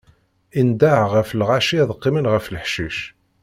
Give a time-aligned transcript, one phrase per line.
[0.59, 2.97] Indeh ɣef lɣaci ad qqimen ɣef leḥcic.